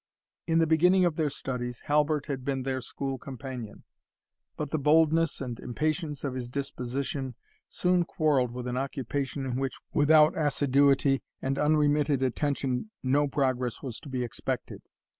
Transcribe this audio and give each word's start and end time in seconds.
In 0.47 0.57
the 0.57 0.65
beginning 0.65 1.05
of 1.05 1.15
their 1.15 1.29
studies, 1.29 1.81
Halbert 1.81 2.25
had 2.25 2.43
been 2.43 2.63
their 2.63 2.81
school 2.81 3.19
companion. 3.19 3.83
But 4.57 4.71
the 4.71 4.79
boldness 4.79 5.39
and 5.41 5.59
impatience 5.59 6.23
of 6.23 6.33
his 6.33 6.49
disposition 6.49 7.35
soon 7.69 8.05
quarrelled 8.05 8.49
with 8.49 8.65
an 8.65 8.77
occupation 8.77 9.45
in 9.45 9.57
which, 9.57 9.77
without 9.93 10.35
assiduity 10.35 11.21
and 11.39 11.59
unremitted 11.59 12.23
attention, 12.23 12.89
no 13.03 13.27
progress 13.27 13.83
was 13.83 13.99
to 13.99 14.09
be 14.09 14.23
expected. 14.23 14.81